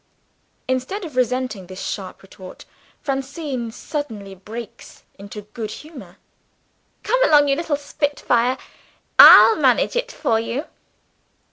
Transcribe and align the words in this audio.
Instead 0.67 1.05
of 1.05 1.15
resenting 1.15 1.67
this 1.67 1.83
sharp 1.85 2.23
retort, 2.23 2.65
Francine 3.03 3.69
suddenly 3.71 4.33
breaks 4.33 5.03
into 5.19 5.43
good 5.53 5.69
humor. 5.69 6.17
"Come 7.03 7.23
along, 7.23 7.49
you 7.49 7.55
little 7.55 7.77
spit 7.77 8.19
fire; 8.19 8.57
I'll 9.19 9.57
manage 9.57 9.95
it 9.95 10.11
for 10.11 10.39
you." 10.39 10.65